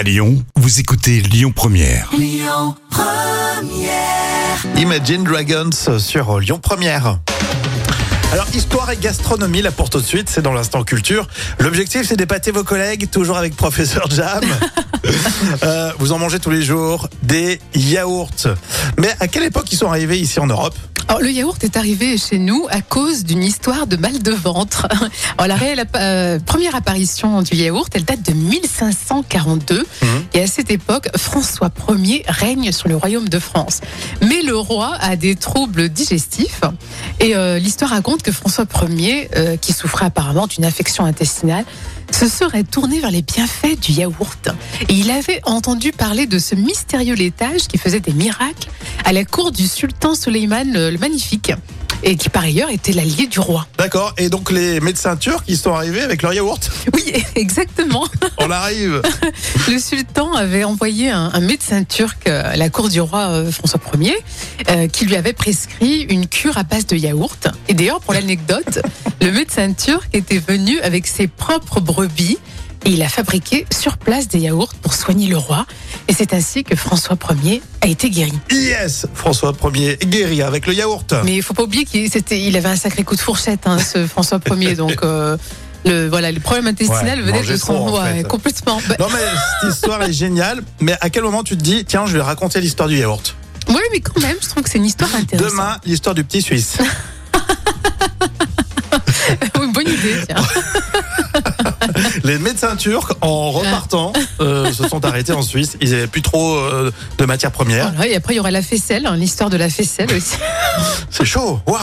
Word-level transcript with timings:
À 0.00 0.02
Lyon, 0.02 0.42
vous 0.56 0.80
écoutez 0.80 1.20
Lyon 1.20 1.52
Première. 1.54 2.08
Imagine 4.78 5.24
Dragons 5.24 5.98
sur 5.98 6.38
Lyon 6.40 6.58
Première. 6.58 7.18
Alors, 8.32 8.46
histoire 8.54 8.90
et 8.90 8.96
gastronomie, 8.96 9.60
là 9.60 9.70
pour 9.70 9.90
tout 9.90 10.00
de 10.00 10.06
suite, 10.06 10.30
c'est 10.30 10.40
dans 10.40 10.54
l'instant 10.54 10.84
culture. 10.84 11.28
L'objectif, 11.58 12.06
c'est 12.06 12.16
d'épater 12.16 12.50
vos 12.50 12.64
collègues, 12.64 13.10
toujours 13.10 13.36
avec 13.36 13.54
Professeur 13.54 14.08
Jam. 14.10 14.42
Euh, 15.64 15.92
vous 15.98 16.12
en 16.12 16.18
mangez 16.18 16.38
tous 16.38 16.50
les 16.50 16.62
jours, 16.62 17.10
des 17.22 17.60
yaourts. 17.74 18.30
Mais 18.96 19.14
à 19.20 19.28
quelle 19.28 19.44
époque 19.44 19.70
ils 19.70 19.76
sont 19.76 19.88
arrivés 19.88 20.18
ici 20.18 20.40
en 20.40 20.46
Europe? 20.46 20.76
Alors, 21.10 21.22
le 21.22 21.32
yaourt 21.32 21.64
est 21.64 21.76
arrivé 21.76 22.16
chez 22.16 22.38
nous 22.38 22.68
à 22.70 22.82
cause 22.82 23.24
d'une 23.24 23.42
histoire 23.42 23.88
de 23.88 23.96
mal 23.96 24.22
de 24.22 24.30
ventre. 24.30 24.86
Alors, 25.38 25.48
la 25.48 25.56
réelle, 25.56 25.84
euh, 25.96 26.38
première 26.38 26.76
apparition 26.76 27.42
du 27.42 27.56
yaourt, 27.56 27.90
elle 27.94 28.04
date 28.04 28.22
de 28.22 28.32
1542. 28.32 29.84
Et 30.34 30.42
à 30.42 30.46
cette 30.46 30.70
époque, 30.70 31.08
François 31.16 31.70
Ier 31.88 32.24
règne 32.28 32.72
sur 32.72 32.88
le 32.88 32.96
royaume 32.96 33.28
de 33.28 33.38
France. 33.38 33.80
Mais 34.22 34.42
le 34.42 34.56
roi 34.56 34.96
a 35.00 35.16
des 35.16 35.34
troubles 35.34 35.88
digestifs. 35.88 36.62
Et 37.18 37.34
euh, 37.34 37.58
l'histoire 37.58 37.90
raconte 37.90 38.22
que 38.22 38.32
François 38.32 38.66
Ier, 38.88 39.28
euh, 39.36 39.56
qui 39.56 39.72
souffrait 39.72 40.06
apparemment 40.06 40.46
d'une 40.46 40.64
affection 40.64 41.04
intestinale, 41.04 41.64
se 42.12 42.28
serait 42.28 42.64
tourné 42.64 43.00
vers 43.00 43.10
les 43.10 43.22
bienfaits 43.22 43.78
du 43.80 43.92
yaourt. 43.92 44.48
Et 44.88 44.94
il 44.94 45.10
avait 45.10 45.40
entendu 45.44 45.92
parler 45.92 46.26
de 46.26 46.38
ce 46.38 46.54
mystérieux 46.54 47.14
laitage 47.14 47.62
qui 47.68 47.78
faisait 47.78 48.00
des 48.00 48.12
miracles 48.12 48.68
à 49.04 49.12
la 49.12 49.24
cour 49.24 49.52
du 49.52 49.66
sultan 49.66 50.14
Soleiman 50.14 50.64
le, 50.72 50.90
le 50.90 50.98
Magnifique. 50.98 51.52
Et 52.02 52.16
qui 52.16 52.28
par 52.28 52.44
ailleurs 52.44 52.70
était 52.70 52.92
l'allié 52.92 53.26
du 53.26 53.40
roi. 53.40 53.66
D'accord. 53.78 54.14
Et 54.16 54.28
donc 54.28 54.50
les 54.50 54.80
médecins 54.80 55.16
turcs, 55.16 55.44
ils 55.48 55.58
sont 55.58 55.74
arrivés 55.74 56.02
avec 56.02 56.22
leur 56.22 56.32
yaourt. 56.32 56.70
Oui, 56.94 57.12
exactement. 57.34 58.06
On 58.38 58.50
arrive. 58.50 59.02
Le 59.68 59.78
sultan 59.78 60.32
avait 60.34 60.64
envoyé 60.64 61.10
un, 61.10 61.30
un 61.32 61.40
médecin 61.40 61.84
turc 61.84 62.26
à 62.26 62.56
la 62.56 62.70
cour 62.70 62.88
du 62.88 63.00
roi 63.00 63.28
euh, 63.30 63.50
François 63.50 63.80
Ier 63.98 64.16
euh, 64.68 64.88
qui 64.88 65.06
lui 65.06 65.16
avait 65.16 65.32
prescrit 65.32 66.02
une 66.02 66.26
cure 66.26 66.58
à 66.58 66.62
base 66.62 66.86
de 66.86 66.96
yaourt. 66.96 67.48
Et 67.68 67.74
d'ailleurs, 67.74 68.00
pour 68.00 68.14
l'anecdote, 68.14 68.80
le 69.20 69.30
médecin 69.30 69.72
turc 69.72 70.08
était 70.12 70.38
venu 70.38 70.80
avec 70.80 71.06
ses 71.06 71.26
propres 71.26 71.80
brebis 71.80 72.38
et 72.90 72.94
il 72.94 73.02
a 73.02 73.08
fabriqué 73.08 73.66
sur 73.70 73.98
place 73.98 74.26
des 74.26 74.40
yaourts 74.40 74.74
pour 74.82 74.94
soigner 74.94 75.28
le 75.28 75.36
roi. 75.36 75.64
Et 76.08 76.12
c'est 76.12 76.34
ainsi 76.34 76.64
que 76.64 76.74
François 76.74 77.16
Ier 77.44 77.62
a 77.82 77.86
été 77.86 78.10
guéri. 78.10 78.32
Yes 78.50 79.06
François 79.14 79.52
Ier 79.74 79.96
guéri 79.96 80.42
avec 80.42 80.66
le 80.66 80.74
yaourt. 80.74 81.14
Mais 81.24 81.36
il 81.36 81.42
faut 81.42 81.54
pas 81.54 81.62
oublier 81.62 81.84
qu'il 81.84 82.04
il 82.32 82.56
avait 82.56 82.68
un 82.68 82.76
sacré 82.76 83.04
coup 83.04 83.14
de 83.14 83.20
fourchette, 83.20 83.66
hein, 83.66 83.78
ce 83.78 84.06
François 84.08 84.40
Ier. 84.56 84.74
Donc 84.74 85.04
euh, 85.04 85.36
le 85.84 86.08
voilà, 86.08 86.32
le 86.32 86.40
problème 86.40 86.66
intestinal 86.66 87.20
Ouais, 87.20 87.26
venait 87.26 87.42
de 87.44 87.56
son 87.56 87.74
trop, 87.74 87.98
en 87.98 88.02
ouais, 88.02 88.14
fait. 88.14 88.22
complètement. 88.24 88.80
Non 88.98 89.06
mais 89.12 89.20
cette 89.60 89.72
histoire 89.72 90.02
est 90.02 90.12
géniale. 90.12 90.64
Mais 90.80 90.96
à 91.00 91.10
quel 91.10 91.22
moment 91.22 91.44
tu 91.44 91.56
te 91.56 91.62
dis, 91.62 91.84
tiens, 91.84 92.06
je 92.06 92.14
vais 92.14 92.22
raconter 92.22 92.60
l'histoire 92.60 92.88
du 92.88 92.98
yaourt? 92.98 93.36
Oui, 93.68 93.82
mais 93.92 94.00
quand 94.00 94.20
même, 94.20 94.36
je 94.42 94.48
trouve 94.48 94.64
que 94.64 94.70
c'est 94.70 94.78
une 94.78 94.86
histoire 94.86 95.14
intéressante. 95.14 95.52
Demain, 95.52 95.76
l'histoire 95.84 96.16
du 96.16 96.24
petit 96.24 96.42
Suisse. 96.42 96.78
Bonne 99.54 99.86
idée. 99.86 100.16
Tiens. 100.26 100.42
Les 102.30 102.38
médecins 102.38 102.76
turcs, 102.76 103.12
en 103.22 103.50
repartant, 103.50 104.12
euh, 104.40 104.72
se 104.72 104.86
sont 104.86 105.04
arrêtés 105.04 105.32
en 105.32 105.42
Suisse. 105.42 105.76
Ils 105.80 105.90
n'avaient 105.90 106.06
plus 106.06 106.22
trop 106.22 106.54
euh, 106.58 106.92
de 107.18 107.24
matières 107.24 107.50
premières. 107.50 107.90
Voilà, 107.90 108.06
et 108.06 108.14
après, 108.14 108.34
il 108.34 108.36
y 108.36 108.38
aura 108.38 108.52
la 108.52 108.62
faisselle, 108.62 109.04
hein, 109.06 109.16
l'histoire 109.16 109.50
de 109.50 109.56
la 109.56 109.68
faisselle 109.68 110.08
aussi. 110.14 110.36
C'est 111.10 111.24
chaud. 111.24 111.58
Waouh. 111.66 111.80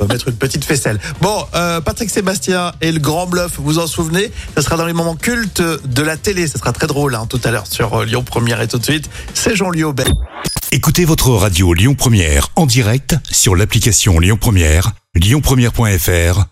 On 0.00 0.04
va 0.04 0.12
mettre 0.12 0.26
une 0.26 0.34
petite 0.34 0.64
faisselle. 0.64 0.98
Bon, 1.20 1.46
euh, 1.54 1.80
Patrick 1.80 2.10
Sébastien 2.10 2.72
et 2.80 2.90
le 2.90 2.98
Grand 2.98 3.28
Bluff, 3.28 3.52
vous 3.58 3.62
vous 3.62 3.78
en 3.78 3.86
souvenez? 3.86 4.32
Ça 4.56 4.62
sera 4.62 4.76
dans 4.76 4.84
les 4.84 4.92
moments 4.92 5.14
cultes 5.14 5.62
de 5.62 6.02
la 6.02 6.16
télé. 6.16 6.48
Ça 6.48 6.58
sera 6.58 6.72
très 6.72 6.88
drôle 6.88 7.14
hein, 7.14 7.26
tout 7.28 7.40
à 7.44 7.52
l'heure 7.52 7.68
sur 7.68 8.00
euh, 8.00 8.04
Lyon 8.04 8.24
Première 8.24 8.60
et 8.62 8.66
tout 8.66 8.78
de 8.78 8.84
suite. 8.84 9.08
C'est 9.32 9.54
Jean-Louis 9.54 9.84
Aubert. 9.84 10.10
Écoutez 10.72 11.04
votre 11.04 11.30
radio 11.30 11.72
Lyon 11.72 11.94
Première 11.94 12.48
en 12.56 12.66
direct 12.66 13.14
sur 13.30 13.54
l'application 13.54 14.18
Lyon 14.18 14.38
Première, 14.40 14.90
lyonpremière.fr 15.14 16.51